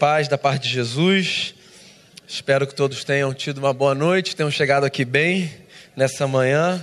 [0.00, 1.54] paz da parte de Jesus.
[2.26, 5.52] Espero que todos tenham tido uma boa noite, tenham chegado aqui bem
[5.94, 6.82] nessa manhã.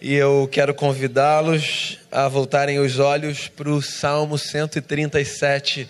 [0.00, 5.88] E eu quero convidá-los a voltarem os olhos para o Salmo 137.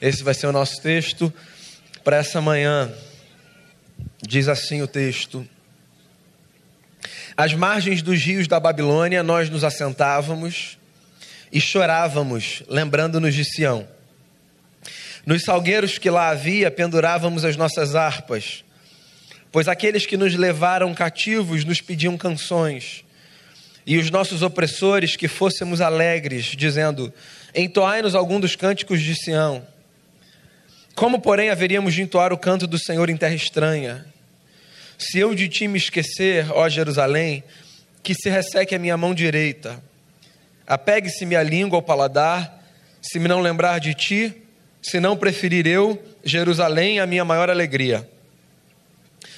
[0.00, 1.34] Esse vai ser o nosso texto
[2.04, 2.88] para essa manhã.
[4.22, 5.44] Diz assim o texto:
[7.36, 10.78] Às margens dos rios da Babilônia, nós nos assentávamos
[11.50, 13.95] e chorávamos, lembrando-nos de Sião.
[15.26, 18.64] Nos salgueiros que lá havia, pendurávamos as nossas harpas,
[19.50, 23.04] pois aqueles que nos levaram cativos nos pediam canções,
[23.84, 27.12] e os nossos opressores que fôssemos alegres, dizendo:
[27.52, 29.66] Entoai-nos algum dos cânticos de Sião.
[30.94, 34.06] Como, porém, haveríamos de entoar o canto do Senhor em terra estranha?
[34.96, 37.42] Se eu de ti me esquecer, ó Jerusalém,
[38.02, 39.82] que se resseque a minha mão direita.
[40.66, 42.64] Apegue-se minha língua ao paladar,
[43.02, 44.45] se me não lembrar de ti,
[44.88, 48.08] se não preferir eu Jerusalém a minha maior alegria.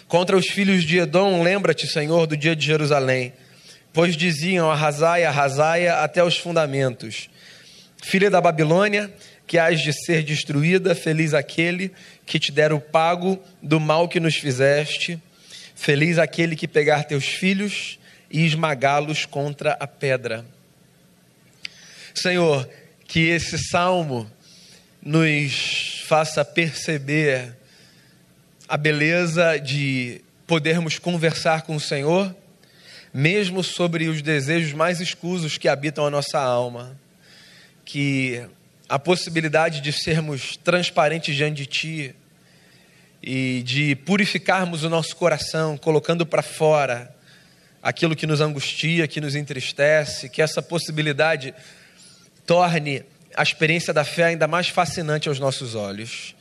[0.06, 3.32] Contra os filhos de Edom, lembra-te, Senhor, do dia de Jerusalém,
[3.90, 7.30] pois diziam: arrasai, arrasai até os fundamentos.
[8.02, 9.10] Filha da Babilônia,
[9.46, 11.92] que hás de ser destruída, feliz aquele
[12.26, 15.18] que te der o pago do mal que nos fizeste,
[15.74, 17.98] feliz aquele que pegar teus filhos
[18.30, 20.44] e esmagá-los contra a pedra.
[22.14, 22.68] Senhor,
[23.06, 24.30] que esse salmo
[25.08, 27.56] nos faça perceber
[28.68, 32.36] a beleza de podermos conversar com o Senhor,
[33.14, 36.94] mesmo sobre os desejos mais escusos que habitam a nossa alma.
[37.86, 38.44] Que
[38.86, 42.14] a possibilidade de sermos transparentes diante de Ti
[43.22, 47.16] e de purificarmos o nosso coração, colocando para fora
[47.82, 51.54] aquilo que nos angustia, que nos entristece, que essa possibilidade
[52.44, 53.06] torne
[53.38, 56.34] a experiência da fé ainda mais fascinante aos nossos olhos.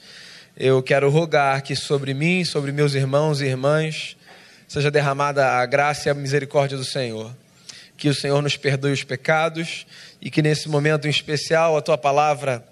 [0.57, 4.17] Eu quero rogar que sobre mim, sobre meus irmãos e irmãs,
[4.67, 7.31] seja derramada a graça e a misericórdia do Senhor.
[7.95, 9.85] Que o Senhor nos perdoe os pecados
[10.19, 12.67] e que nesse momento em especial a tua palavra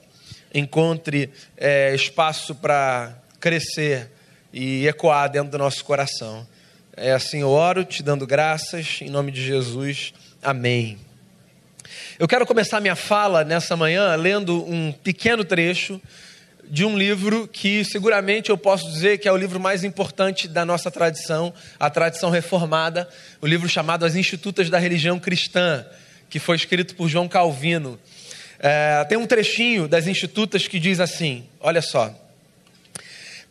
[0.52, 4.10] encontre é, espaço para crescer
[4.52, 6.48] e ecoar dentro do nosso coração.
[6.98, 10.16] É assim eu oro, te dando graças, em nome de Jesus.
[10.42, 10.98] Amém.
[12.18, 16.02] Eu quero começar minha fala nessa manhã lendo um pequeno trecho
[16.70, 20.66] de um livro que seguramente eu posso dizer que é o livro mais importante da
[20.66, 23.08] nossa tradição, a tradição reformada,
[23.42, 25.86] o livro chamado As Institutas da Religião Cristã,
[26.30, 28.00] que foi escrito por João Calvino.
[28.60, 32.14] É, tem um trechinho das Institutas que diz assim: olha só.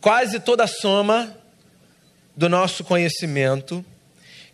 [0.01, 1.35] Quase toda a soma
[2.35, 3.83] do nosso conhecimento,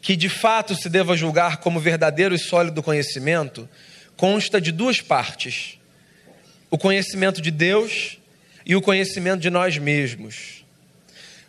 [0.01, 3.69] que de fato se deva julgar como verdadeiro e sólido conhecimento,
[4.17, 5.78] consta de duas partes:
[6.69, 8.17] o conhecimento de Deus
[8.66, 10.66] e o conhecimento de nós mesmos.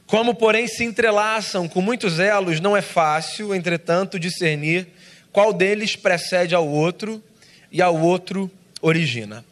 [0.07, 4.87] Como, porém, se entrelaçam com muitos elos, não é fácil, entretanto, discernir
[5.33, 7.23] qual deles precede ao outro
[7.71, 8.51] e ao outro
[8.83, 9.43] origina.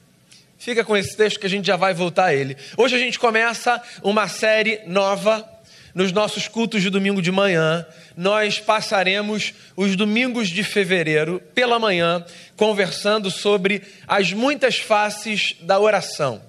[0.58, 2.54] Fica com esse texto que a gente já vai voltar a ele.
[2.76, 5.48] Hoje a gente começa uma série nova
[5.94, 7.86] nos nossos cultos de domingo de manhã,
[8.16, 12.24] nós passaremos os domingos de fevereiro pela manhã
[12.56, 16.42] conversando sobre as muitas faces da oração.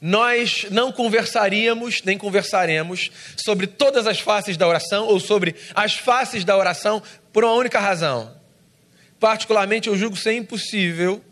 [0.00, 6.42] Nós não conversaríamos, nem conversaremos sobre todas as faces da oração ou sobre as faces
[6.42, 7.02] da oração
[7.32, 8.34] por uma única razão.
[9.18, 11.22] Particularmente, eu julgo ser impossível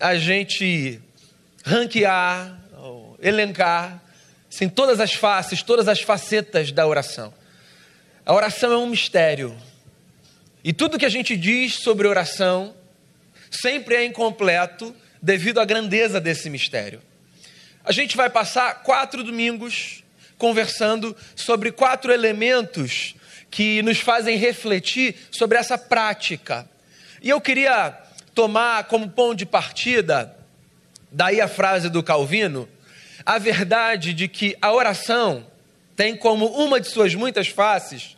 [0.00, 1.00] a gente
[1.64, 2.60] ranquear,
[3.22, 4.03] elencar
[4.54, 7.34] Sim, todas as faces, todas as facetas da oração.
[8.24, 9.52] A oração é um mistério.
[10.62, 12.72] E tudo que a gente diz sobre oração
[13.50, 17.02] sempre é incompleto devido à grandeza desse mistério.
[17.84, 20.04] A gente vai passar quatro domingos
[20.38, 23.16] conversando sobre quatro elementos
[23.50, 26.64] que nos fazem refletir sobre essa prática.
[27.20, 27.90] E eu queria
[28.36, 30.32] tomar como ponto de partida,
[31.10, 32.68] daí a frase do Calvino,
[33.24, 35.46] a verdade de que a oração
[35.96, 38.16] tem como uma de suas muitas faces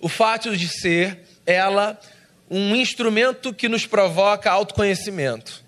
[0.00, 1.98] o fato de ser ela
[2.50, 5.62] um instrumento que nos provoca autoconhecimento.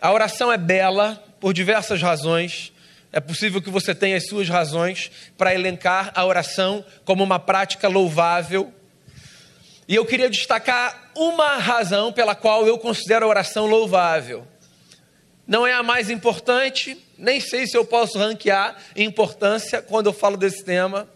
[0.00, 2.72] A oração é bela por diversas razões.
[3.12, 7.88] É possível que você tenha as suas razões para elencar a oração como uma prática
[7.88, 8.72] louvável.
[9.88, 14.46] E eu queria destacar uma razão pela qual eu considero a oração louvável.
[15.50, 20.36] Não é a mais importante, nem sei se eu posso ranquear importância quando eu falo
[20.36, 21.08] desse tema,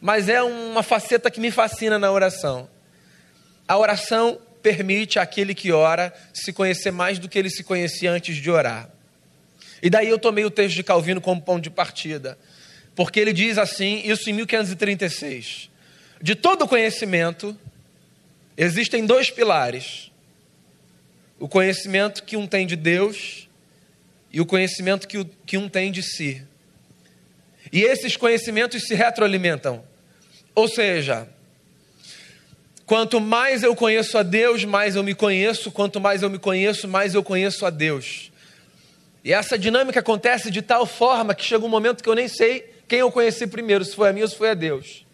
[0.00, 2.70] mas é uma faceta que me fascina na oração.
[3.66, 8.36] A oração permite àquele que ora se conhecer mais do que ele se conhecia antes
[8.36, 8.88] de orar.
[9.82, 12.38] E daí eu tomei o texto de Calvino como ponto de partida.
[12.94, 15.68] Porque ele diz assim, isso em 1536.
[16.20, 17.58] De todo conhecimento,
[18.56, 20.12] existem dois pilares:
[21.40, 23.48] o conhecimento que um tem de Deus
[24.32, 26.42] e o conhecimento que, que um tem de si.
[27.72, 29.84] E esses conhecimentos se retroalimentam.
[30.54, 31.28] Ou seja,
[32.86, 36.88] quanto mais eu conheço a Deus, mais eu me conheço, quanto mais eu me conheço,
[36.88, 38.32] mais eu conheço a Deus.
[39.24, 42.70] E essa dinâmica acontece de tal forma que chega um momento que eu nem sei
[42.88, 45.06] quem eu conheci primeiro, se foi a mim ou se foi a Deus.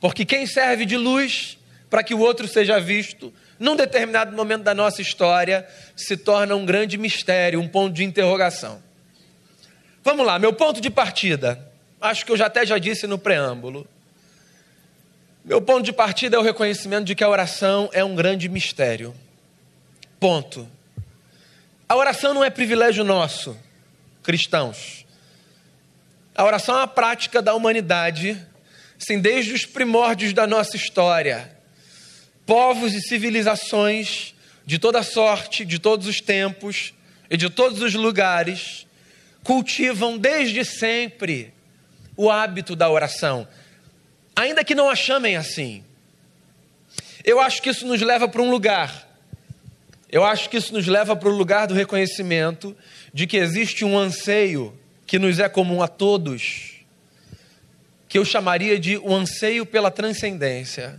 [0.00, 1.58] Porque quem serve de luz
[1.88, 5.66] para que o outro seja visto, num determinado momento da nossa história,
[5.96, 8.82] se torna um grande mistério, um ponto de interrogação.
[10.04, 11.66] Vamos lá, meu ponto de partida.
[12.00, 13.86] Acho que eu já até já disse no preâmbulo.
[15.44, 19.14] Meu ponto de partida é o reconhecimento de que a oração é um grande mistério.
[20.20, 20.68] Ponto.
[21.88, 23.58] A oração não é privilégio nosso,
[24.22, 25.06] cristãos.
[26.34, 28.40] A oração é uma prática da humanidade,
[28.98, 31.57] sim, desde os primórdios da nossa história.
[32.48, 34.34] Povos e civilizações
[34.64, 36.94] de toda sorte, de todos os tempos
[37.28, 38.86] e de todos os lugares
[39.44, 41.52] cultivam desde sempre
[42.16, 43.46] o hábito da oração,
[44.34, 45.84] ainda que não a chamem assim.
[47.22, 49.06] Eu acho que isso nos leva para um lugar.
[50.10, 52.74] Eu acho que isso nos leva para o lugar do reconhecimento
[53.12, 54.74] de que existe um anseio
[55.06, 56.76] que nos é comum a todos,
[58.08, 60.98] que eu chamaria de o um anseio pela transcendência.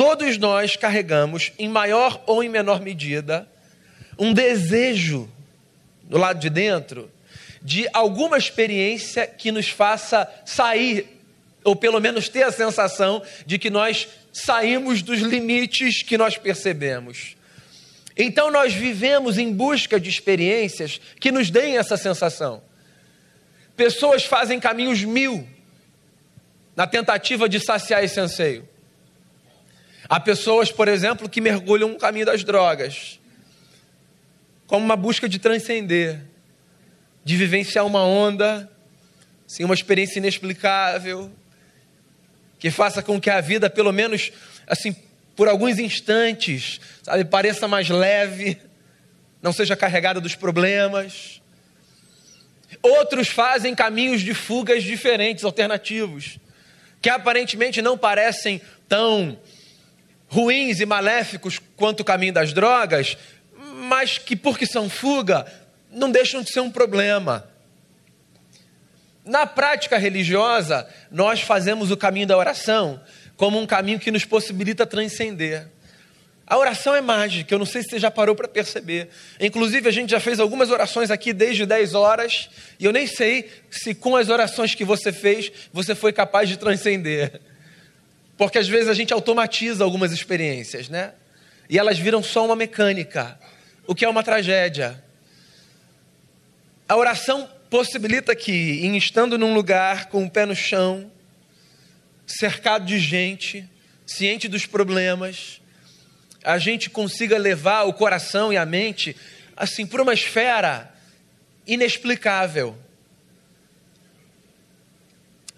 [0.00, 3.46] Todos nós carregamos, em maior ou em menor medida,
[4.18, 5.30] um desejo
[6.04, 7.10] do lado de dentro
[7.60, 11.06] de alguma experiência que nos faça sair,
[11.62, 17.36] ou pelo menos ter a sensação de que nós saímos dos limites que nós percebemos.
[18.16, 22.62] Então nós vivemos em busca de experiências que nos deem essa sensação.
[23.76, 25.46] Pessoas fazem caminhos mil
[26.74, 28.69] na tentativa de saciar esse anseio.
[30.10, 33.20] Há pessoas, por exemplo, que mergulham no caminho das drogas,
[34.66, 36.20] como uma busca de transcender,
[37.24, 38.68] de vivenciar uma onda,
[39.46, 41.30] assim, uma experiência inexplicável,
[42.58, 44.32] que faça com que a vida, pelo menos
[44.66, 44.96] assim,
[45.36, 48.58] por alguns instantes, sabe, pareça mais leve,
[49.40, 51.40] não seja carregada dos problemas.
[52.82, 56.40] Outros fazem caminhos de fugas diferentes, alternativos,
[57.00, 59.38] que aparentemente não parecem tão
[60.30, 63.18] ruins e maléficos quanto o caminho das drogas,
[63.88, 65.44] mas que, porque são fuga,
[65.90, 67.50] não deixam de ser um problema.
[69.24, 73.00] Na prática religiosa, nós fazemos o caminho da oração
[73.36, 75.66] como um caminho que nos possibilita transcender.
[76.46, 79.08] A oração é mágica, eu não sei se você já parou para perceber.
[79.40, 83.50] Inclusive, a gente já fez algumas orações aqui desde 10 horas, e eu nem sei
[83.70, 87.40] se com as orações que você fez, você foi capaz de transcender.
[88.40, 91.12] Porque às vezes a gente automatiza algumas experiências, né?
[91.68, 93.38] E elas viram só uma mecânica,
[93.86, 95.04] o que é uma tragédia.
[96.88, 101.12] A oração possibilita que, em estando num lugar com o pé no chão,
[102.26, 103.68] cercado de gente,
[104.06, 105.60] ciente dos problemas,
[106.42, 109.14] a gente consiga levar o coração e a mente
[109.54, 110.90] assim para uma esfera
[111.66, 112.74] inexplicável.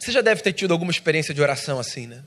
[0.01, 2.25] Você já deve ter tido alguma experiência de oração assim, né?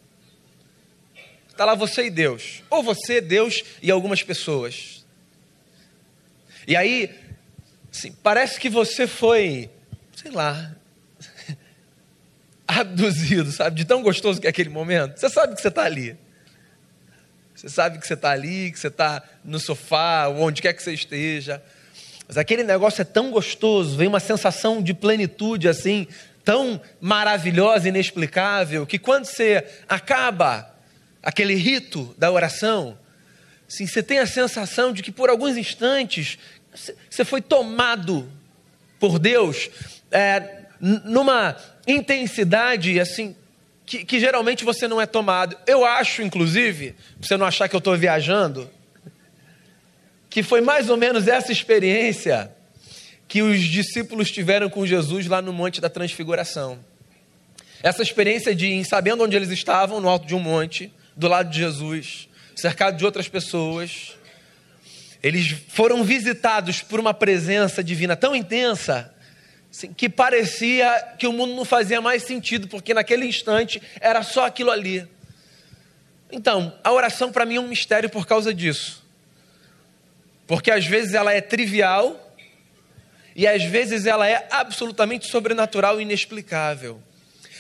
[1.56, 5.06] Está lá você e Deus, ou você, Deus e algumas pessoas.
[6.68, 7.10] E aí,
[7.90, 9.70] assim, parece que você foi,
[10.14, 10.76] sei lá,
[12.68, 13.78] abduzido, sabe?
[13.78, 15.18] De tão gostoso que é aquele momento.
[15.18, 16.18] Você sabe que você está ali.
[17.56, 20.92] Você sabe que você está ali, que você está no sofá, onde quer que você
[20.92, 21.64] esteja.
[22.28, 26.06] Mas aquele negócio é tão gostoso, vem uma sensação de plenitude assim,
[26.44, 30.75] tão maravilhosa, inexplicável, que quando você acaba
[31.26, 32.96] aquele rito da oração,
[33.68, 36.38] assim, você tem a sensação de que por alguns instantes
[37.10, 38.32] você foi tomado
[39.00, 39.70] por Deus
[40.12, 43.36] é, numa intensidade assim
[43.86, 45.58] que, que geralmente você não é tomado.
[45.66, 48.70] Eu acho, inclusive, para você não achar que eu estou viajando,
[50.30, 52.52] que foi mais ou menos essa experiência
[53.28, 56.80] que os discípulos tiveram com Jesus lá no Monte da Transfiguração.
[57.82, 61.60] Essa experiência de, sabendo onde eles estavam, no alto de um monte, do lado de
[61.60, 64.18] Jesus, cercado de outras pessoas,
[65.24, 69.14] eles foram visitados por uma presença divina tão intensa
[69.98, 74.72] que parecia que o mundo não fazia mais sentido, porque naquele instante era só aquilo
[74.72, 75.08] ali.
[76.32, 79.04] Então, a oração para mim é um mistério por causa disso.
[80.48, 82.22] Porque às vezes ela é trivial
[83.36, 87.02] E às vezes ela é absolutamente sobrenatural e inexplicável.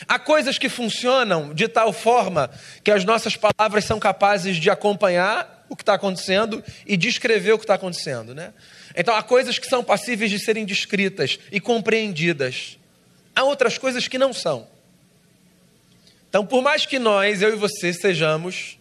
[0.07, 2.49] Há coisas que funcionam de tal forma
[2.83, 7.57] que as nossas palavras são capazes de acompanhar o que está acontecendo e descrever o
[7.57, 8.53] que está acontecendo, né?
[8.95, 12.77] Então há coisas que são passíveis de serem descritas e compreendidas.
[13.35, 14.67] Há outras coisas que não são.
[16.29, 18.77] Então, por mais que nós, eu e você, sejamos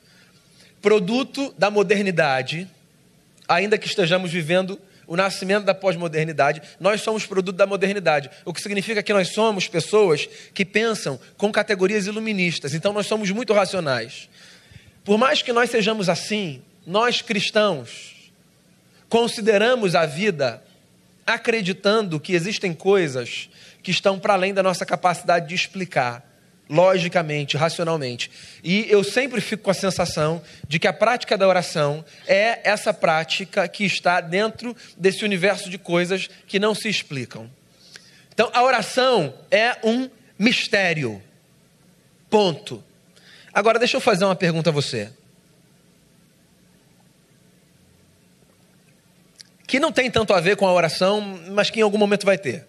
[0.82, 2.68] produto da modernidade,
[3.48, 8.30] ainda que estejamos vivendo o nascimento da pós-modernidade, nós somos produto da modernidade.
[8.44, 12.74] O que significa que nós somos pessoas que pensam com categorias iluministas.
[12.74, 14.28] Então nós somos muito racionais.
[15.04, 18.32] Por mais que nós sejamos assim, nós cristãos
[19.08, 20.62] consideramos a vida
[21.26, 23.48] acreditando que existem coisas
[23.82, 26.33] que estão para além da nossa capacidade de explicar
[26.68, 28.30] logicamente, racionalmente.
[28.62, 32.92] E eu sempre fico com a sensação de que a prática da oração é essa
[32.92, 37.50] prática que está dentro desse universo de coisas que não se explicam.
[38.32, 41.22] Então, a oração é um mistério.
[42.28, 42.82] Ponto.
[43.52, 45.12] Agora, deixa eu fazer uma pergunta a você.
[49.66, 52.36] Que não tem tanto a ver com a oração, mas que em algum momento vai
[52.36, 52.66] ter.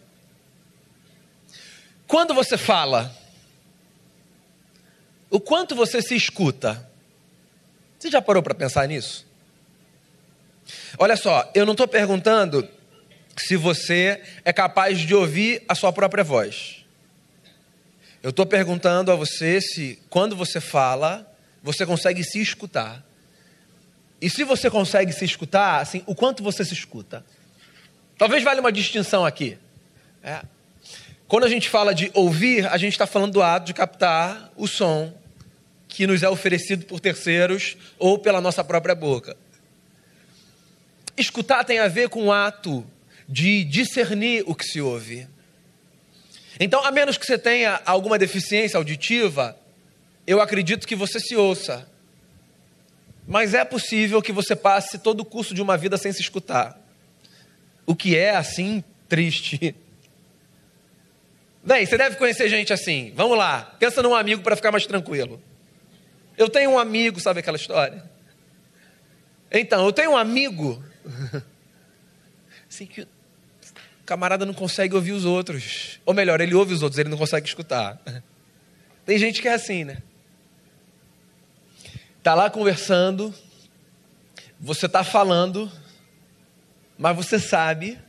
[2.07, 3.15] Quando você fala,
[5.35, 6.89] o quanto você se escuta.
[7.99, 9.27] Você já parou para pensar nisso?
[10.97, 12.65] Olha só, eu não estou perguntando
[13.35, 16.85] se você é capaz de ouvir a sua própria voz.
[18.23, 21.29] Eu estou perguntando a você se, quando você fala,
[21.61, 23.05] você consegue se escutar.
[24.21, 27.25] E se você consegue se escutar, assim, o quanto você se escuta?
[28.17, 29.57] Talvez valha uma distinção aqui.
[30.23, 30.43] É.
[31.27, 34.65] Quando a gente fala de ouvir, a gente está falando do ato de captar o
[34.65, 35.13] som
[35.95, 39.37] que nos é oferecido por terceiros ou pela nossa própria boca.
[41.17, 42.85] Escutar tem a ver com o ato
[43.29, 45.25] de discernir o que se ouve.
[46.59, 49.57] Então, a menos que você tenha alguma deficiência auditiva,
[50.27, 51.89] eu acredito que você se ouça.
[53.25, 56.77] Mas é possível que você passe todo o curso de uma vida sem se escutar.
[57.85, 59.73] O que é, assim, triste.
[61.63, 63.13] Bem, você deve conhecer gente assim.
[63.15, 65.41] Vamos lá, pensa num amigo para ficar mais tranquilo.
[66.37, 68.03] Eu tenho um amigo, sabe aquela história?
[69.51, 70.83] Então, eu tenho um amigo.
[72.69, 73.07] Assim que o
[74.05, 75.99] camarada não consegue ouvir os outros.
[76.05, 78.01] Ou melhor, ele ouve os outros, ele não consegue escutar.
[79.05, 79.97] Tem gente que é assim, né?
[82.21, 83.33] Tá lá conversando,
[84.59, 85.71] você tá falando,
[86.97, 87.99] mas você sabe,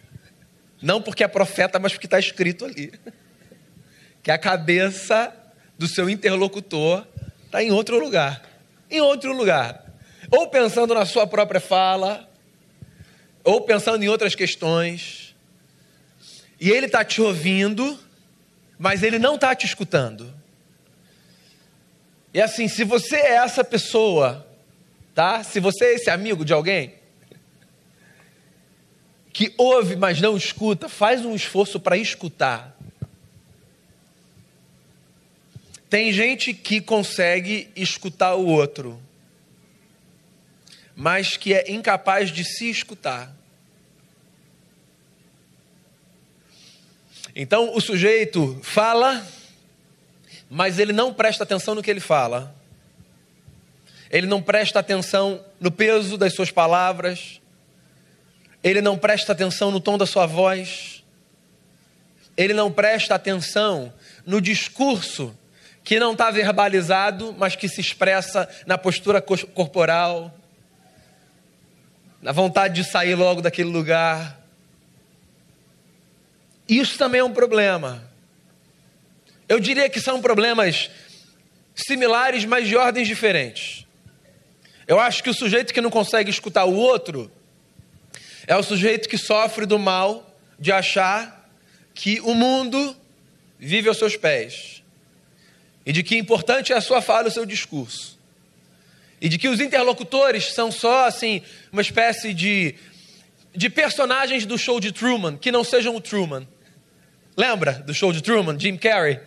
[0.80, 2.92] não porque é profeta, mas porque está escrito ali
[4.22, 5.32] que a cabeça
[5.78, 7.06] do seu interlocutor
[7.56, 8.42] está em outro lugar.
[8.90, 9.84] Em outro lugar.
[10.30, 12.28] Ou pensando na sua própria fala,
[13.42, 15.34] ou pensando em outras questões.
[16.60, 17.98] E ele está te ouvindo,
[18.78, 20.34] mas ele não está te escutando.
[22.34, 24.46] E assim, se você é essa pessoa,
[25.14, 25.42] tá?
[25.42, 26.94] Se você é esse amigo de alguém
[29.32, 32.75] que ouve, mas não escuta, faz um esforço para escutar.
[35.88, 39.00] Tem gente que consegue escutar o outro,
[40.96, 43.32] mas que é incapaz de se escutar.
[47.34, 49.24] Então o sujeito fala,
[50.50, 52.54] mas ele não presta atenção no que ele fala.
[54.10, 57.40] Ele não presta atenção no peso das suas palavras.
[58.62, 61.04] Ele não presta atenção no tom da sua voz.
[62.36, 63.92] Ele não presta atenção
[64.24, 65.36] no discurso
[65.86, 70.36] que não está verbalizado, mas que se expressa na postura corporal,
[72.20, 74.36] na vontade de sair logo daquele lugar.
[76.68, 78.02] Isso também é um problema.
[79.48, 80.90] Eu diria que são problemas
[81.72, 83.86] similares, mas de ordens diferentes.
[84.88, 87.30] Eu acho que o sujeito que não consegue escutar o outro
[88.44, 91.48] é o sujeito que sofre do mal de achar
[91.94, 92.96] que o mundo
[93.56, 94.75] vive aos seus pés
[95.86, 98.18] e de que importante é a sua fala, o seu discurso.
[99.20, 101.40] E de que os interlocutores são só assim
[101.72, 102.74] uma espécie de
[103.54, 106.46] de personagens do show de Truman que não sejam o Truman.
[107.36, 109.18] Lembra do show de Truman, Jim Carrey?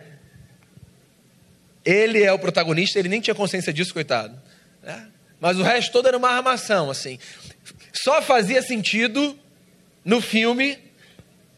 [1.84, 4.40] Ele é o protagonista, ele nem tinha consciência disso, coitado.
[4.82, 5.08] Né?
[5.40, 7.18] Mas o resto todo era uma armação, assim.
[7.92, 9.36] Só fazia sentido
[10.04, 10.78] no filme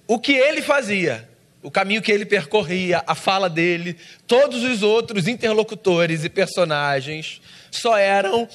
[0.07, 1.29] o que ele fazia
[1.63, 7.41] o caminho que ele percorria, a fala dele, todos os outros interlocutores e personagens
[7.71, 8.49] só eram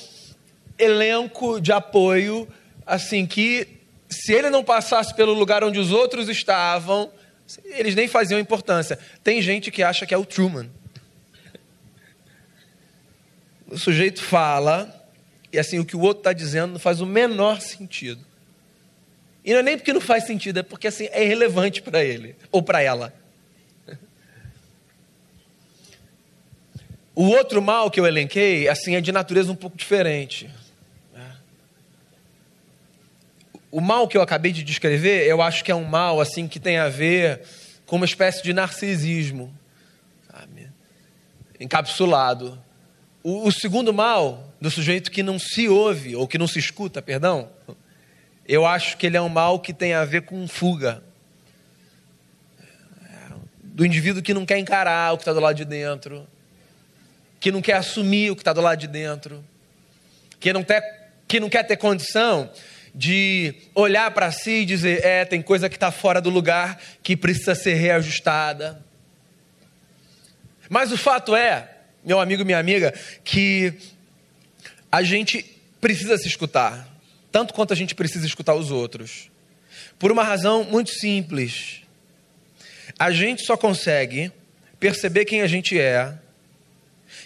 [0.78, 2.48] elenco de apoio,
[2.86, 3.68] assim, que
[4.10, 7.10] se ele não passasse pelo lugar onde os outros estavam,
[7.64, 9.00] eles nem faziam importância.
[9.24, 10.70] Tem gente que acha que é o Truman.
[13.68, 14.94] O sujeito fala,
[15.52, 18.27] e assim, o que o outro está dizendo não faz o menor sentido.
[19.48, 22.36] E não é nem porque não faz sentido, é porque assim, é irrelevante para ele
[22.52, 23.14] ou para ela.
[27.16, 30.50] O outro mal que eu elenquei, assim, é de natureza um pouco diferente.
[33.72, 36.60] O mal que eu acabei de descrever, eu acho que é um mal assim que
[36.60, 37.42] tem a ver
[37.86, 39.58] com uma espécie de narcisismo,
[40.30, 40.68] sabe?
[41.58, 42.62] encapsulado.
[43.24, 47.02] O, o segundo mal do sujeito que não se ouve ou que não se escuta,
[47.02, 47.50] perdão,
[48.48, 51.04] eu acho que ele é um mal que tem a ver com fuga.
[53.62, 56.26] Do indivíduo que não quer encarar o que está do lado de dentro,
[57.40, 59.44] que não quer assumir o que está do lado de dentro,
[60.40, 60.82] que não, ter,
[61.28, 62.50] que não quer ter condição
[62.96, 67.18] de olhar para si e dizer: é, tem coisa que está fora do lugar que
[67.18, 68.84] precisa ser reajustada.
[70.70, 71.70] Mas o fato é,
[72.04, 73.74] meu amigo minha amiga, que
[74.92, 75.44] a gente
[75.80, 76.87] precisa se escutar,
[77.38, 79.30] tanto quanto a gente precisa escutar os outros,
[80.00, 81.82] por uma razão muito simples.
[82.98, 84.32] A gente só consegue
[84.80, 86.18] perceber quem a gente é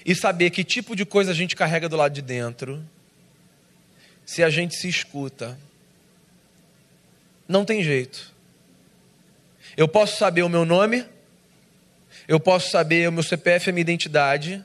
[0.06, 2.86] e saber que tipo de coisa a gente carrega do lado de dentro,
[4.26, 5.58] se a gente se escuta.
[7.48, 8.34] Não tem jeito.
[9.78, 11.06] Eu posso saber o meu nome,
[12.28, 14.62] eu posso saber o meu CPF, a minha identidade,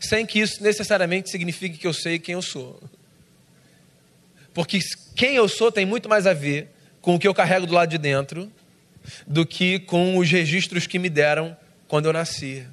[0.00, 2.80] sem que isso necessariamente signifique que eu sei quem eu sou.
[4.54, 4.78] Porque
[5.14, 6.68] quem eu sou tem muito mais a ver
[7.00, 8.50] com o que eu carrego do lado de dentro
[9.26, 11.56] do que com os registros que me deram
[11.88, 12.66] quando eu nasci.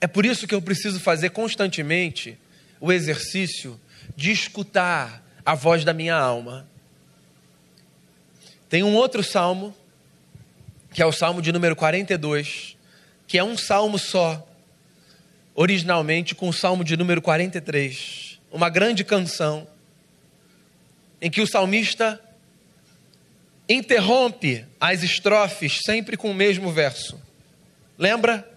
[0.00, 2.38] É por isso que eu preciso fazer constantemente
[2.80, 3.80] o exercício
[4.16, 6.66] de escutar a voz da minha alma.
[8.68, 9.74] Tem um outro salmo,
[10.92, 12.76] que é o salmo de número 42,
[13.26, 14.46] que é um salmo só,
[15.54, 19.66] originalmente com o salmo de número 43, uma grande canção,
[21.20, 22.20] em que o salmista
[23.68, 27.20] interrompe as estrofes sempre com o mesmo verso.
[27.98, 28.48] Lembra?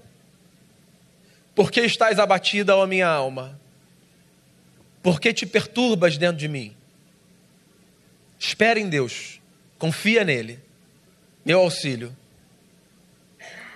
[1.55, 3.59] Por que estás abatida, ó minha alma?
[5.01, 6.75] Por que te perturbas dentro de mim?
[8.37, 9.41] Espera em Deus,
[9.77, 10.59] confia nele,
[11.43, 12.15] meu auxílio.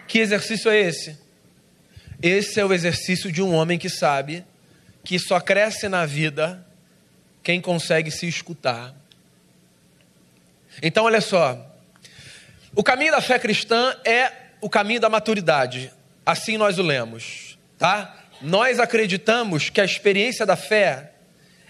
[0.08, 1.17] Que exercício é esse?
[2.21, 4.45] Esse é o exercício de um homem que sabe
[5.03, 6.65] que só cresce na vida
[7.41, 8.93] quem consegue se escutar.
[10.81, 11.69] Então, olha só.
[12.75, 15.91] O caminho da fé cristã é o caminho da maturidade.
[16.25, 18.15] Assim nós o lemos tá?
[18.41, 21.11] Nós acreditamos que a experiência da fé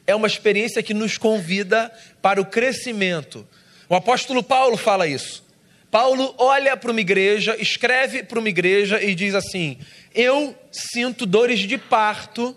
[0.06, 1.92] é uma experiência que nos convida
[2.22, 3.48] para o crescimento.
[3.90, 5.44] O apóstolo Paulo fala isso.
[5.90, 9.80] Paulo olha para uma igreja, escreve para uma igreja e diz assim:
[10.14, 12.56] Eu sinto dores de parto,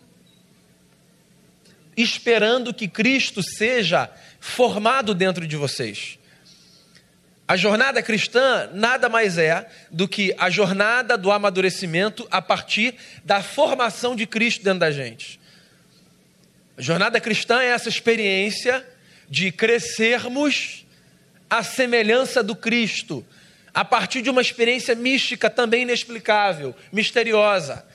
[1.96, 6.18] esperando que Cristo seja formado dentro de vocês.
[7.48, 13.40] A jornada cristã nada mais é do que a jornada do amadurecimento a partir da
[13.40, 15.38] formação de Cristo dentro da gente.
[16.76, 18.85] A jornada cristã é essa experiência
[19.28, 20.85] de crescermos
[21.48, 23.24] à semelhança do Cristo,
[23.72, 27.87] a partir de uma experiência mística também inexplicável, misteriosa,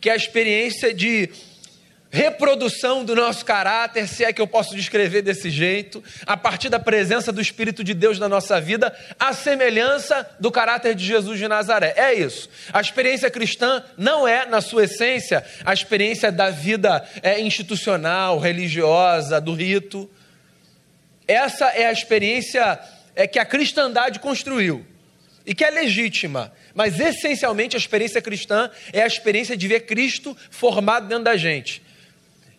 [0.00, 1.28] que é a experiência de
[2.16, 6.78] reprodução do nosso caráter, se é que eu posso descrever desse jeito, a partir da
[6.78, 11.46] presença do Espírito de Deus na nossa vida, a semelhança do caráter de Jesus de
[11.46, 11.92] Nazaré.
[11.94, 12.48] É isso.
[12.72, 19.38] A experiência cristã não é, na sua essência, a experiência da vida é, institucional, religiosa,
[19.38, 20.10] do rito.
[21.28, 22.80] Essa é a experiência
[23.14, 24.86] é, que a cristandade construiu
[25.44, 30.34] e que é legítima, mas essencialmente a experiência cristã é a experiência de ver Cristo
[30.50, 31.84] formado dentro da gente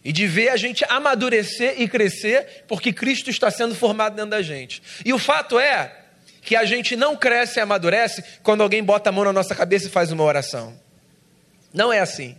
[0.08, 4.42] e de ver a gente amadurecer e crescer, porque Cristo está sendo formado dentro da
[4.42, 4.82] gente.
[5.04, 5.94] E o fato é
[6.42, 9.88] que a gente não cresce e amadurece quando alguém bota a mão na nossa cabeça
[9.88, 10.80] e faz uma oração.
[11.74, 12.38] Não é assim.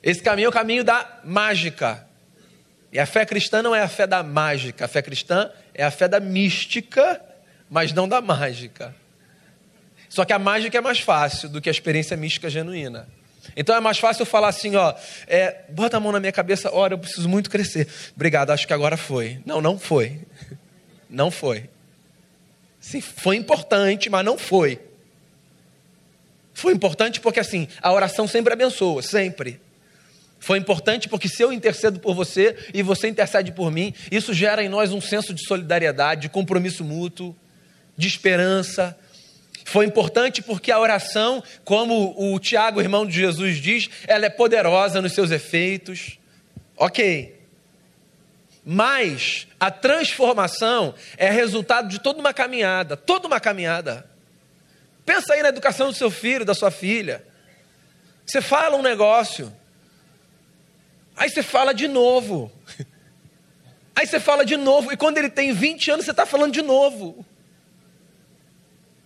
[0.00, 2.06] Esse caminho é o caminho da mágica.
[2.92, 5.90] E a fé cristã não é a fé da mágica, a fé cristã é a
[5.90, 7.20] fé da mística,
[7.68, 8.94] mas não da mágica.
[10.08, 13.08] Só que a mágica é mais fácil do que a experiência mística genuína.
[13.56, 14.94] Então é mais fácil eu falar assim, ó,
[15.26, 17.88] é, bota a mão na minha cabeça, ora, eu preciso muito crescer.
[18.14, 19.40] Obrigado, acho que agora foi.
[19.46, 20.20] Não, não foi.
[21.08, 21.70] Não foi.
[22.80, 24.80] Sim, foi importante, mas não foi.
[26.52, 29.60] Foi importante porque assim, a oração sempre abençoa, sempre.
[30.38, 34.62] Foi importante porque se eu intercedo por você e você intercede por mim, isso gera
[34.62, 37.34] em nós um senso de solidariedade, de compromisso mútuo,
[37.96, 38.96] de esperança.
[39.68, 45.02] Foi importante porque a oração, como o Tiago, irmão de Jesus, diz, ela é poderosa
[45.02, 46.20] nos seus efeitos.
[46.76, 47.36] Ok.
[48.64, 54.08] Mas a transformação é resultado de toda uma caminhada, toda uma caminhada.
[55.04, 57.26] Pensa aí na educação do seu filho, da sua filha.
[58.24, 59.52] Você fala um negócio,
[61.16, 62.52] aí você fala de novo.
[63.98, 66.60] Aí você fala de novo, e quando ele tem 20 anos, você está falando de
[66.60, 67.24] novo.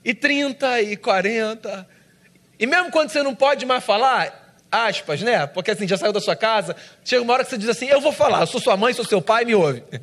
[0.04, 1.88] E 30, e 40.
[2.58, 5.46] E mesmo quando você não pode mais falar, aspas, né?
[5.46, 8.00] Porque assim, já saiu da sua casa, chega uma hora que você diz assim: Eu
[8.00, 9.82] vou falar, sou sua mãe, sou seu pai, me ouve.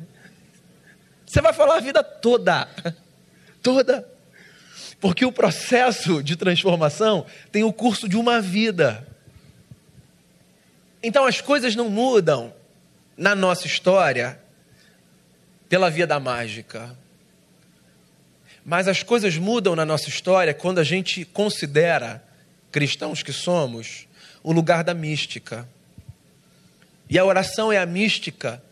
[1.26, 2.66] Você vai falar a vida toda.
[3.62, 4.08] Toda.
[4.98, 9.06] Porque o processo de transformação tem o curso de uma vida.
[11.02, 12.54] Então as coisas não mudam
[13.14, 14.40] na nossa história
[15.68, 16.96] pela via da mágica.
[18.68, 22.22] Mas as coisas mudam na nossa história quando a gente considera,
[22.70, 24.06] cristãos que somos,
[24.42, 25.66] o lugar da mística.
[27.08, 28.62] E a oração é a mística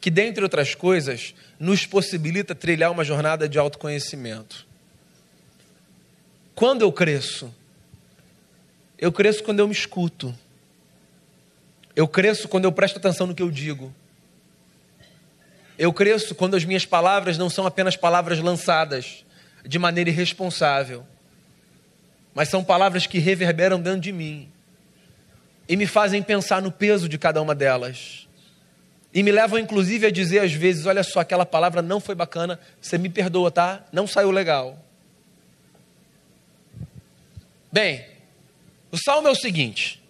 [0.00, 4.66] que, dentre outras coisas, nos possibilita trilhar uma jornada de autoconhecimento.
[6.54, 7.54] Quando eu cresço?
[8.96, 10.34] Eu cresço quando eu me escuto.
[11.94, 13.94] Eu cresço quando eu presto atenção no que eu digo.
[15.78, 19.25] Eu cresço quando as minhas palavras não são apenas palavras lançadas
[19.66, 21.04] de maneira irresponsável,
[22.34, 24.48] mas são palavras que reverberam dentro de mim
[25.68, 28.26] e me fazem pensar no peso de cada uma delas.
[29.12, 32.60] E me levam, inclusive, a dizer às vezes: olha só, aquela palavra não foi bacana,
[32.80, 33.84] você me perdoa, tá?
[33.92, 34.78] Não saiu legal.
[37.72, 38.04] Bem,
[38.92, 40.02] o salmo é o seguinte.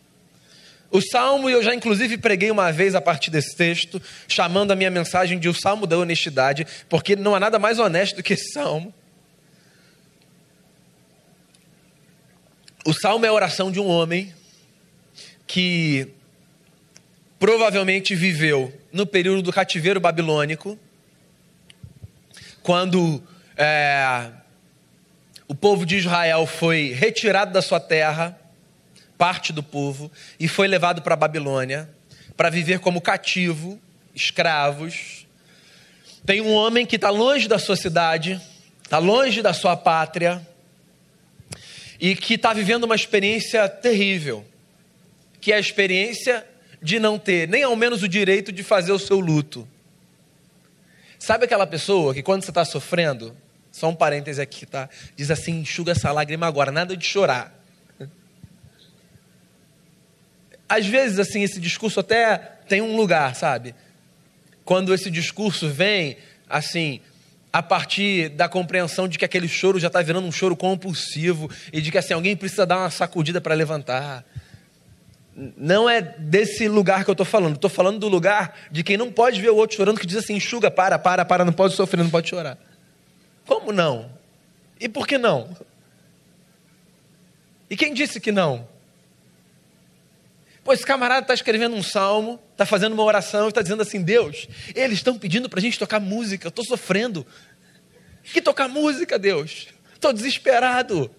[0.90, 4.90] O salmo, eu já inclusive preguei uma vez a partir desse texto, chamando a minha
[4.90, 8.52] mensagem de o salmo da honestidade, porque não há nada mais honesto do que esse
[8.52, 8.94] salmo.
[12.86, 14.32] O salmo é a oração de um homem
[15.44, 16.06] que
[17.36, 20.78] provavelmente viveu no período do cativeiro babilônico,
[22.62, 23.20] quando
[23.56, 24.30] é,
[25.48, 28.38] o povo de Israel foi retirado da sua terra,
[29.18, 31.90] parte do povo, e foi levado para a Babilônia
[32.36, 33.80] para viver como cativo,
[34.14, 35.26] escravos.
[36.24, 38.40] Tem um homem que está longe da sua cidade,
[38.84, 40.40] está longe da sua pátria,
[42.00, 44.44] e que está vivendo uma experiência terrível,
[45.40, 46.46] que é a experiência
[46.82, 49.66] de não ter nem ao menos o direito de fazer o seu luto.
[51.18, 53.36] Sabe aquela pessoa que quando você está sofrendo,
[53.72, 54.88] só um parêntese aqui, tá?
[55.14, 57.54] Diz assim: enxuga essa lágrima agora, nada de chorar.
[60.68, 62.36] Às vezes, assim, esse discurso até
[62.68, 63.74] tem um lugar, sabe?
[64.64, 66.16] Quando esse discurso vem,
[66.48, 67.00] assim,
[67.56, 71.80] a partir da compreensão de que aquele choro já está virando um choro compulsivo e
[71.80, 74.26] de que, assim, alguém precisa dar uma sacudida para levantar.
[75.56, 77.54] Não é desse lugar que eu estou falando.
[77.54, 80.34] Estou falando do lugar de quem não pode ver o outro chorando, que diz assim:
[80.34, 82.58] enxuga, para, para, para, não pode sofrer, não pode chorar.
[83.46, 84.10] Como não?
[84.78, 85.56] E por que não?
[87.70, 88.68] E quem disse que não?
[90.66, 94.02] Pois esse camarada está escrevendo um salmo, está fazendo uma oração e está dizendo assim:
[94.02, 97.24] Deus, eles estão pedindo para a gente tocar música, eu estou sofrendo.
[98.32, 99.68] Que tocar música, Deus?
[99.94, 101.10] Estou desesperado.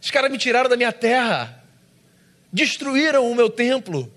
[0.00, 1.62] Os caras me tiraram da minha terra,
[2.52, 4.12] destruíram o meu templo,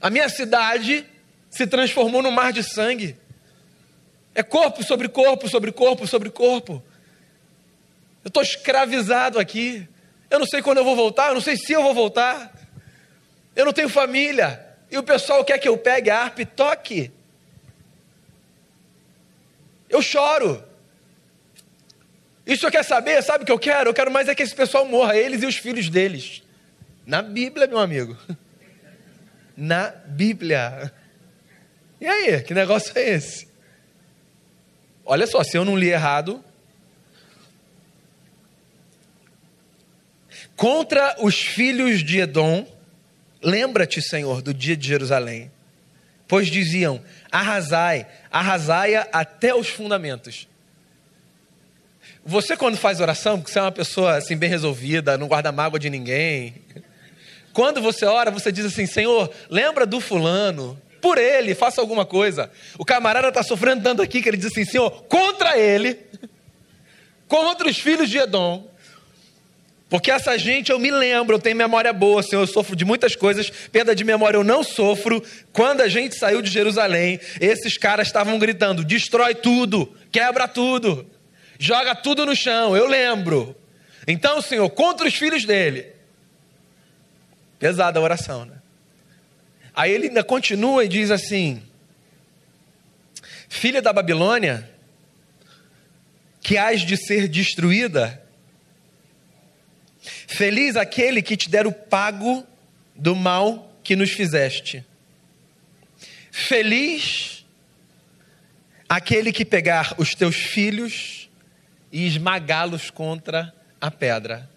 [0.00, 1.06] a minha cidade
[1.50, 3.16] se transformou num mar de sangue.
[4.34, 6.82] É corpo sobre corpo, sobre corpo, sobre corpo.
[8.24, 9.88] Eu estou escravizado aqui.
[10.28, 12.52] Eu não sei quando eu vou voltar, eu não sei se eu vou voltar.
[13.54, 14.66] Eu não tenho família.
[14.90, 17.12] E o pessoal quer que eu pegue a harpa e toque.
[19.88, 20.62] Eu choro.
[22.46, 23.90] Isso eu quero saber, sabe o que eu quero?
[23.90, 26.42] Eu quero mais é que esse pessoal morra, eles e os filhos deles.
[27.06, 28.16] Na Bíblia, meu amigo.
[29.56, 30.92] Na Bíblia.
[32.00, 33.48] E aí, que negócio é esse?
[35.06, 36.44] Olha só, se eu não li errado.
[40.56, 42.66] Contra os filhos de Edom,
[43.42, 45.50] lembra-te, Senhor, do dia de Jerusalém.
[46.34, 50.48] Pois diziam: arrasai, arrasai-a até os fundamentos.
[52.26, 55.78] Você, quando faz oração, porque você é uma pessoa assim, bem resolvida, não guarda mágoa
[55.78, 56.56] de ninguém.
[57.52, 62.50] Quando você ora, você diz assim: Senhor, lembra do fulano, por ele, faça alguma coisa.
[62.76, 66.00] O camarada está sofrendo tanto aqui que ele diz assim: Senhor, contra ele,
[67.28, 68.68] contra os filhos de Edom,
[69.94, 73.14] Porque essa gente eu me lembro, eu tenho memória boa, Senhor, eu sofro de muitas
[73.14, 75.22] coisas, perda de memória eu não sofro.
[75.52, 81.08] Quando a gente saiu de Jerusalém, esses caras estavam gritando: destrói tudo, quebra tudo,
[81.60, 82.76] joga tudo no chão.
[82.76, 83.54] Eu lembro.
[84.04, 85.86] Então, Senhor, contra os filhos dele.
[87.60, 88.56] Pesada a oração, né?
[89.76, 91.62] Aí ele ainda continua e diz assim:
[93.48, 94.68] Filha da Babilônia,
[96.42, 98.23] que hás de ser destruída,
[100.26, 102.46] feliz aquele que te der o pago
[102.94, 104.84] do mal que nos fizeste.
[106.30, 107.44] Feliz
[108.88, 111.28] aquele que pegar os teus filhos
[111.92, 114.48] e esmagá-los contra a pedra.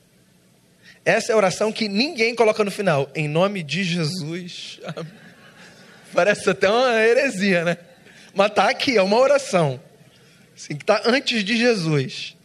[1.03, 3.09] Essa é a oração que ninguém coloca no final.
[3.15, 4.79] Em nome de Jesus.
[6.13, 7.77] Parece até uma heresia, né?
[8.33, 9.79] Mas está aqui, é uma oração.
[10.55, 12.36] Assim, que está antes de Jesus.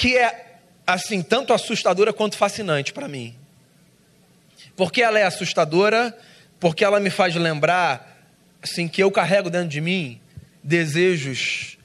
[0.00, 3.36] Que é, assim, tanto assustadora quanto fascinante para mim.
[4.74, 6.18] Porque ela é assustadora,
[6.58, 8.18] porque ela me faz lembrar,
[8.62, 10.18] assim, que eu carrego dentro de mim
[10.64, 11.76] desejos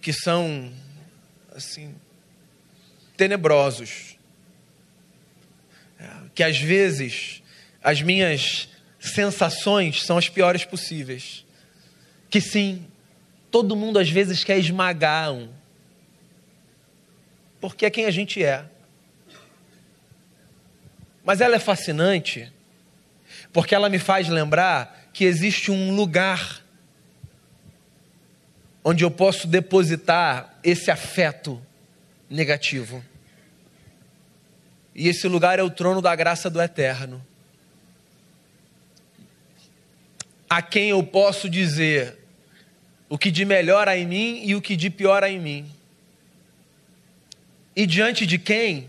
[0.00, 0.72] que são,
[1.52, 1.96] assim,
[3.16, 4.16] tenebrosos.
[6.32, 7.42] Que às vezes
[7.82, 8.68] as minhas
[9.00, 11.44] sensações são as piores possíveis.
[12.30, 12.86] Que sim,
[13.50, 15.63] todo mundo às vezes quer esmagar um.
[17.64, 18.62] Porque é quem a gente é.
[21.24, 22.52] Mas ela é fascinante
[23.54, 26.62] porque ela me faz lembrar que existe um lugar
[28.84, 31.58] onde eu posso depositar esse afeto
[32.28, 33.02] negativo.
[34.94, 37.26] E esse lugar é o trono da graça do eterno.
[40.50, 42.18] A quem eu posso dizer
[43.08, 45.74] o que de melhor há em mim e o que de pior há em mim.
[47.76, 48.88] E diante de quem,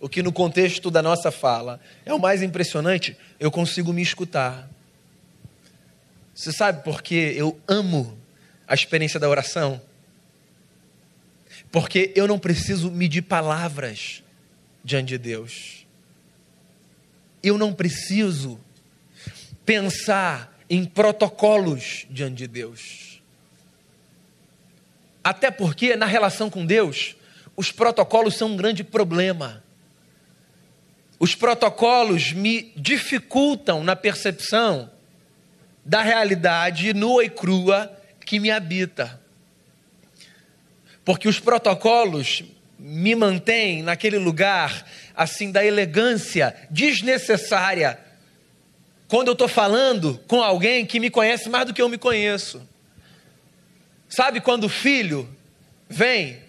[0.00, 4.68] o que no contexto da nossa fala é o mais impressionante, eu consigo me escutar.
[6.34, 8.16] Você sabe por que eu amo
[8.66, 9.80] a experiência da oração?
[11.70, 14.22] Porque eu não preciso medir palavras
[14.84, 15.86] diante de Deus.
[17.42, 18.58] Eu não preciso
[19.66, 23.20] pensar em protocolos diante de Deus.
[25.22, 27.16] Até porque na relação com Deus,
[27.58, 29.62] os protocolos são um grande problema.
[31.18, 34.90] Os protocolos me dificultam na percepção
[35.84, 37.92] da realidade nua e crua
[38.24, 39.20] que me habita
[41.08, 42.44] porque os protocolos
[42.78, 44.84] me mantêm naquele lugar
[45.16, 47.98] assim da elegância desnecessária
[49.08, 52.60] quando eu estou falando com alguém que me conhece mais do que eu me conheço.
[54.06, 55.26] Sabe quando o filho
[55.88, 56.42] vem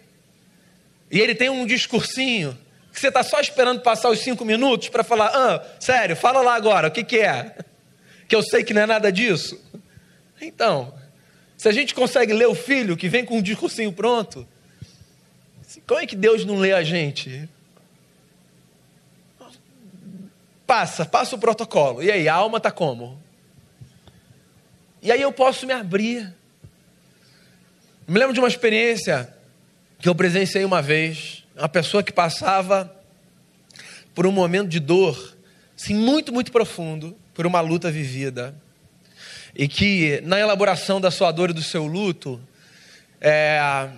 [1.11, 2.57] e ele tem um discursinho
[2.91, 6.55] que você está só esperando passar os cinco minutos para falar, ah, sério, fala lá
[6.55, 7.55] agora, o que, que é?
[8.27, 9.59] Que eu sei que não é nada disso.
[10.39, 10.93] Então,
[11.57, 14.47] se a gente consegue ler o filho que vem com um discursinho pronto,
[15.87, 17.49] como é que Deus não lê a gente?
[20.67, 22.03] Passa, passa o protocolo.
[22.03, 23.19] E aí, a alma está como?
[25.01, 26.31] E aí eu posso me abrir.
[28.07, 29.33] Me lembro de uma experiência
[29.99, 31.43] que eu presenciei uma vez.
[31.55, 32.93] Uma pessoa que passava
[34.15, 35.37] por um momento de dor,
[35.77, 38.55] assim, muito, muito profundo, por uma luta vivida
[39.55, 42.39] e que na elaboração da sua dor e do seu luto,
[43.19, 43.89] é,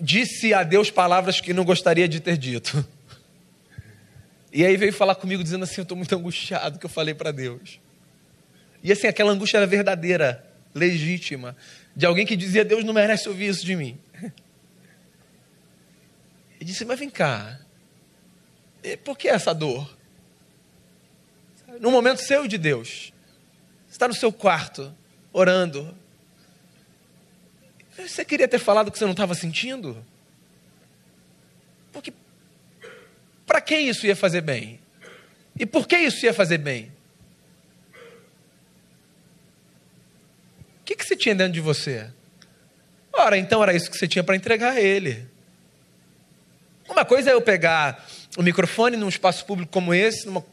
[0.00, 2.86] disse a Deus palavras que não gostaria de ter dito.
[4.52, 7.32] E aí veio falar comigo dizendo assim: Eu estou muito angustiado que eu falei para
[7.32, 7.80] Deus.
[8.82, 11.56] E assim, aquela angústia era verdadeira, legítima,
[11.96, 13.98] de alguém que dizia: Deus não merece ouvir isso de mim.
[16.62, 17.58] E disse: Mas vem cá,
[19.02, 19.98] por que essa dor?
[21.80, 23.12] No momento seu de Deus,
[23.90, 24.94] está no seu quarto,
[25.32, 25.92] orando.
[27.98, 30.06] Você queria ter falado que você não estava sentindo?
[31.90, 32.12] Porque
[33.44, 34.78] para que isso ia fazer bem?
[35.58, 36.92] E por que isso ia fazer bem?
[40.80, 42.08] O que, que você tinha dentro de você?
[43.12, 45.31] Ora, então era isso que você tinha para entregar a ele.
[46.92, 50.44] Uma coisa é eu pegar o microfone num espaço público como esse, numa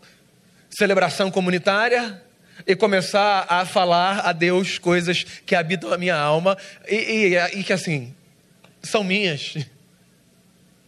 [0.69, 2.23] celebração comunitária,
[2.65, 7.63] e começar a falar a Deus coisas que habitam a minha alma e, e, e
[7.63, 8.15] que assim
[8.81, 9.57] são minhas.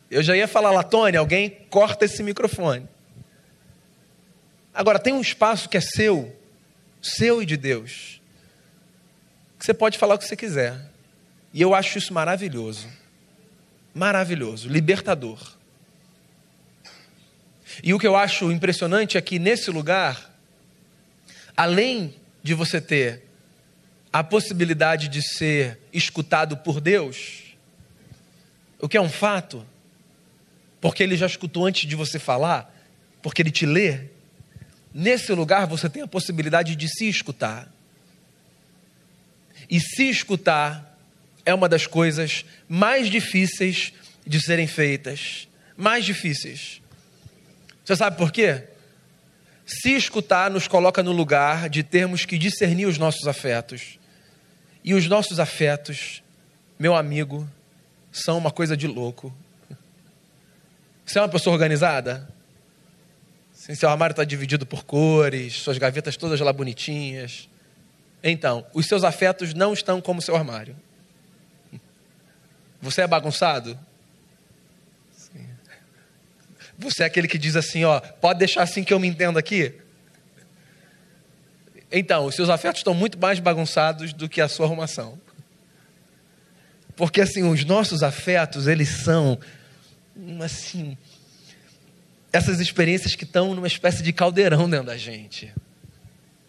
[0.09, 2.87] Eu já ia falar lá, Tony, alguém corta esse microfone.
[4.73, 6.33] Agora, tem um espaço que é seu,
[7.01, 8.21] seu e de Deus,
[9.59, 10.79] que você pode falar o que você quiser.
[11.53, 13.00] E eu acho isso maravilhoso.
[13.93, 15.55] Maravilhoso, libertador.
[17.83, 20.31] E o que eu acho impressionante é que nesse lugar,
[21.55, 23.23] além de você ter
[24.11, 27.55] a possibilidade de ser escutado por Deus,
[28.79, 29.65] o que é um fato,
[30.81, 32.75] porque ele já escutou antes de você falar,
[33.21, 34.09] porque ele te lê,
[34.93, 37.71] nesse lugar você tem a possibilidade de se escutar.
[39.69, 40.90] E se escutar
[41.45, 43.93] é uma das coisas mais difíceis
[44.25, 45.47] de serem feitas.
[45.75, 46.81] Mais difíceis.
[47.83, 48.63] Você sabe por quê?
[49.65, 53.99] Se escutar nos coloca no lugar de termos que discernir os nossos afetos.
[54.83, 56.23] E os nossos afetos,
[56.77, 57.49] meu amigo,
[58.11, 59.33] são uma coisa de louco.
[61.05, 62.27] Você é uma pessoa organizada?
[63.53, 67.47] Seu armário está dividido por cores, suas gavetas todas lá bonitinhas.
[68.23, 70.75] Então, os seus afetos não estão como seu armário.
[72.81, 73.77] Você é bagunçado?
[75.11, 75.47] Sim.
[76.77, 79.79] Você é aquele que diz assim, ó, pode deixar assim que eu me entendo aqui?
[81.91, 85.19] Então, os seus afetos estão muito mais bagunçados do que a sua arrumação.
[86.95, 89.39] Porque assim, os nossos afetos, eles são
[90.43, 90.97] assim,
[92.31, 95.53] essas experiências que estão numa espécie de caldeirão dentro da gente.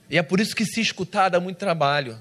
[0.09, 2.21] E é por isso que se escutar dá muito trabalho.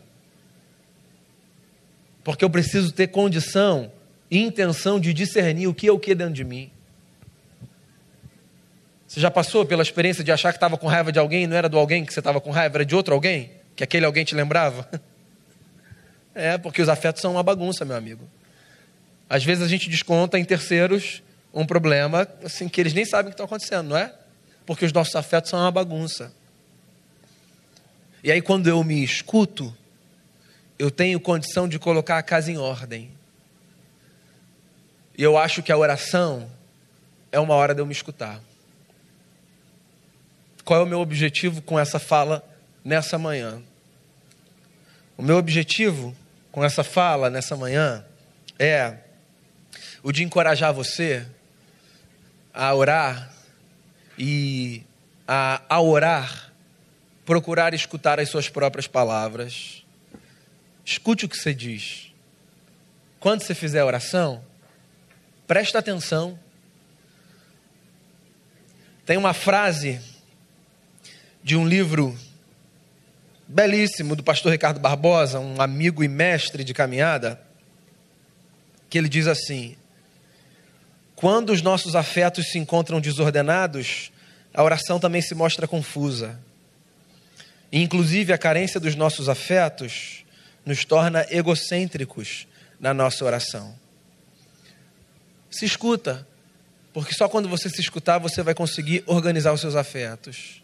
[2.24, 3.91] Porque eu preciso ter condição
[4.32, 6.72] intenção de discernir o que é o que dentro de mim.
[9.06, 11.58] Você já passou pela experiência de achar que estava com raiva de alguém e não
[11.58, 13.52] era do alguém que você estava com raiva, era de outro alguém?
[13.76, 14.89] Que aquele alguém te lembrava?
[16.34, 18.26] É, porque os afetos são uma bagunça, meu amigo.
[19.30, 21.22] Às vezes a gente desconta em terceiros
[21.54, 24.13] um problema assim que eles nem sabem o que está acontecendo, não é?
[24.65, 26.32] Porque os nossos afetos são uma bagunça.
[28.24, 29.76] E aí quando eu me escuto,
[30.80, 33.12] eu tenho condição de colocar a casa em ordem.
[35.22, 36.52] E eu acho que a oração
[37.32, 38.42] é uma hora de eu me escutar.
[40.66, 42.44] Qual é o meu objetivo com essa fala
[42.84, 43.62] nessa manhã?
[45.16, 46.16] O meu objetivo
[46.52, 48.04] com essa fala nessa manhã
[48.58, 48.96] é
[50.02, 51.24] o de encorajar você
[52.52, 53.32] a orar
[54.18, 54.82] e
[55.28, 56.52] a, a orar,
[57.28, 59.86] procurar escutar as suas próprias palavras.
[60.84, 62.12] Escute o que você diz.
[63.20, 64.44] Quando você fizer a oração,
[65.52, 66.40] presta atenção.
[69.06, 70.00] Tem uma frase
[71.44, 72.18] de um livro
[73.46, 77.38] belíssimo do pastor Ricardo Barbosa, um amigo e mestre de caminhada,
[78.90, 79.76] que ele diz assim:
[81.18, 84.10] Quando os nossos afetos se encontram desordenados,
[84.54, 86.40] a oração também se mostra confusa.
[87.70, 90.24] E, inclusive, a carência dos nossos afetos
[90.66, 92.48] nos torna egocêntricos
[92.80, 93.82] na nossa oração.
[95.52, 96.26] Se escuta,
[96.94, 100.64] porque só quando você se escutar você vai conseguir organizar os seus afetos.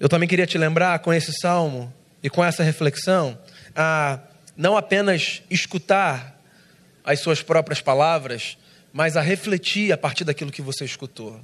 [0.00, 3.38] Eu também queria te lembrar com esse salmo e com essa reflexão
[3.76, 4.18] a
[4.56, 6.40] não apenas escutar
[7.04, 8.56] as suas próprias palavras,
[8.92, 11.40] mas a refletir a partir daquilo que você escutou.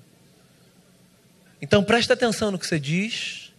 [1.60, 3.52] Então preste atenção no que você diz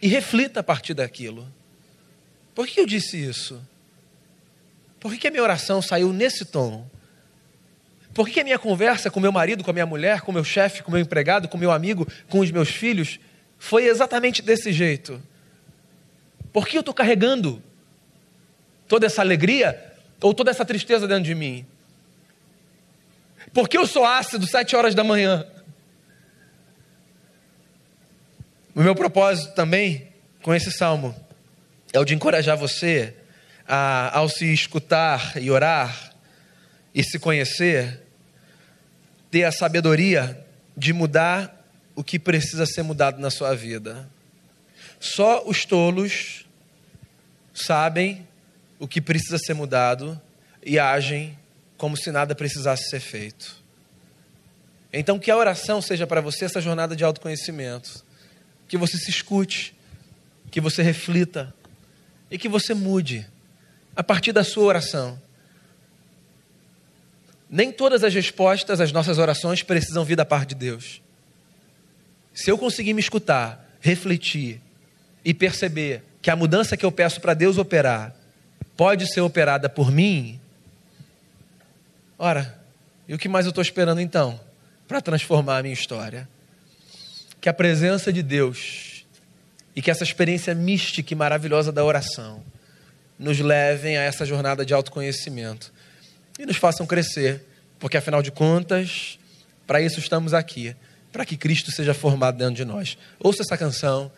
[0.00, 1.52] e reflita a partir daquilo.
[2.54, 3.60] Por que eu disse isso?
[5.00, 6.88] Por que a minha oração saiu nesse tom?
[8.16, 10.82] Por que a minha conversa com meu marido, com a minha mulher, com meu chefe,
[10.82, 13.20] com meu empregado, com meu amigo, com os meus filhos
[13.58, 15.22] foi exatamente desse jeito.
[16.50, 17.62] Por que eu estou carregando
[18.88, 21.66] toda essa alegria ou toda essa tristeza dentro de mim?
[23.52, 25.46] Por que eu sou ácido sete horas da manhã?
[28.74, 30.08] O meu propósito também
[30.40, 31.14] com esse salmo
[31.92, 33.14] é o de encorajar você
[33.68, 36.14] a, ao se escutar e orar
[36.94, 38.05] e se conhecer,
[39.30, 40.44] ter a sabedoria
[40.76, 44.08] de mudar o que precisa ser mudado na sua vida.
[45.00, 46.46] Só os tolos
[47.54, 48.26] sabem
[48.78, 50.20] o que precisa ser mudado
[50.62, 51.38] e agem
[51.76, 53.62] como se nada precisasse ser feito.
[54.92, 58.04] Então, que a oração seja para você essa jornada de autoconhecimento.
[58.68, 59.74] Que você se escute,
[60.50, 61.54] que você reflita
[62.30, 63.26] e que você mude
[63.94, 65.20] a partir da sua oração.
[67.48, 71.00] Nem todas as respostas às nossas orações precisam vir da parte de Deus.
[72.34, 74.60] Se eu conseguir me escutar, refletir
[75.24, 78.14] e perceber que a mudança que eu peço para Deus operar
[78.76, 80.40] pode ser operada por mim,
[82.18, 82.60] ora,
[83.08, 84.38] e o que mais eu estou esperando então
[84.88, 86.28] para transformar a minha história?
[87.40, 89.06] Que a presença de Deus
[89.74, 92.42] e que essa experiência mística e maravilhosa da oração
[93.18, 95.72] nos levem a essa jornada de autoconhecimento
[96.38, 97.44] e nos façam crescer,
[97.78, 99.18] porque afinal de contas,
[99.66, 100.74] para isso estamos aqui,
[101.12, 102.98] para que Cristo seja formado dentro de nós.
[103.18, 104.10] Ouça essa canção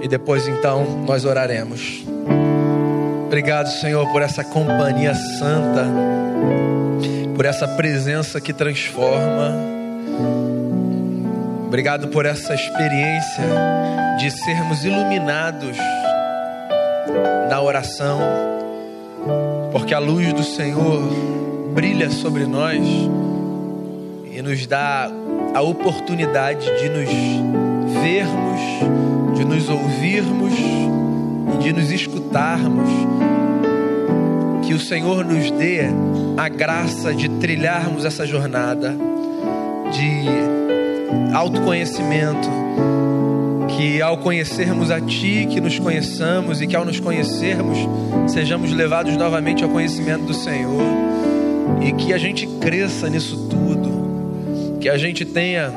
[0.00, 2.02] e depois então nós oraremos.
[3.26, 5.86] Obrigado, Senhor, por essa companhia santa,
[7.34, 9.56] por essa presença que transforma.
[11.66, 13.44] Obrigado por essa experiência
[14.18, 15.76] de sermos iluminados
[17.48, 18.20] na oração,
[19.72, 21.02] porque a luz do Senhor
[21.74, 22.80] brilha sobre nós
[24.30, 25.10] e nos dá
[25.54, 27.08] a oportunidade de nos
[28.02, 32.88] vermos, de nos ouvirmos e de nos escutarmos.
[34.66, 35.82] Que o Senhor nos dê
[36.36, 38.96] a graça de trilharmos essa jornada
[39.92, 42.48] de autoconhecimento,
[43.76, 47.78] que ao conhecermos a Ti, que nos conheçamos e que ao nos conhecermos,
[48.30, 50.82] sejamos levados novamente ao conhecimento do Senhor
[51.80, 55.72] e que a gente cresça nisso tudo, que a gente tenha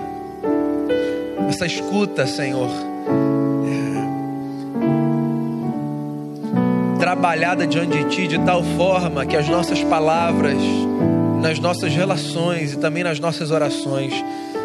[1.48, 2.70] essa escuta, Senhor,
[7.00, 10.58] trabalhada diante de Ti de tal forma que as nossas palavras,
[11.42, 14.14] nas nossas relações e também nas nossas orações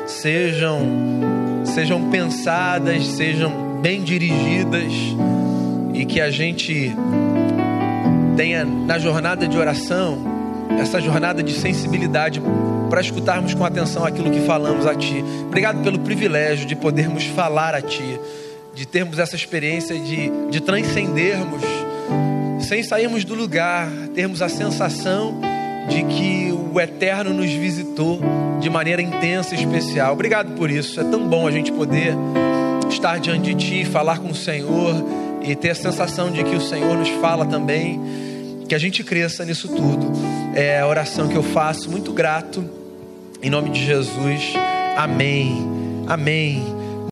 [0.06, 1.29] sejam
[1.70, 4.92] sejam pensadas, sejam bem dirigidas
[5.94, 6.92] e que a gente
[8.36, 10.18] tenha na jornada de oração
[10.80, 12.42] essa jornada de sensibilidade
[12.88, 15.24] para escutarmos com atenção aquilo que falamos a Ti.
[15.46, 18.18] Obrigado pelo privilégio de podermos falar a Ti,
[18.74, 21.62] de termos essa experiência de, de transcendermos,
[22.60, 25.40] sem sairmos do lugar, termos a sensação
[25.88, 28.20] de que o Eterno nos visitou
[28.60, 30.12] de maneira intensa e especial.
[30.12, 31.00] Obrigado por isso.
[31.00, 32.14] É tão bom a gente poder
[32.88, 34.94] estar diante de Ti, falar com o Senhor
[35.42, 38.00] e ter a sensação de que o Senhor nos fala também.
[38.68, 40.12] Que a gente cresça nisso tudo.
[40.54, 42.64] É a oração que eu faço, muito grato.
[43.42, 44.52] Em nome de Jesus.
[44.96, 45.66] Amém.
[46.06, 46.79] Amém.